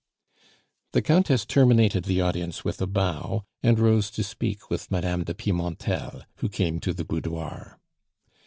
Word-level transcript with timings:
The 0.93 1.03
Countess 1.03 1.45
terminated 1.45 2.05
the 2.05 2.21
audience 2.21 2.65
with 2.65 2.81
a 2.81 2.87
bow, 2.87 3.45
and 3.61 3.77
rose 3.77 4.09
to 4.17 4.23
speak 4.23 4.67
with 4.67 4.89
Mme. 4.89 5.21
de 5.25 5.35
Pimentel, 5.35 6.23
who 6.37 6.49
came 6.49 6.79
to 6.79 6.91
the 6.91 7.05
boudoir. 7.05 7.77